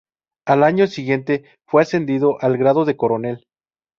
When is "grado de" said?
2.57-2.97